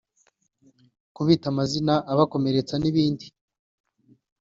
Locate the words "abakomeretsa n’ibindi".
2.11-3.25